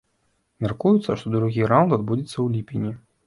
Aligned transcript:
Мяркуецца, 0.65 1.17
што 1.23 1.33
другі 1.35 1.69
раўнд 1.73 1.95
адбудзецца 1.99 2.35
ў 2.35 2.47
ліпені. 2.57 2.91